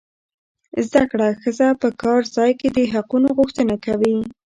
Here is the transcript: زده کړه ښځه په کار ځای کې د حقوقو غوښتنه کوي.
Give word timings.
زده 0.87 1.03
کړه 1.11 1.27
ښځه 1.41 1.67
په 1.81 1.87
کار 2.01 2.21
ځای 2.35 2.51
کې 2.59 2.67
د 2.75 2.77
حقوقو 2.93 3.35
غوښتنه 3.37 3.75
کوي. 3.85 4.15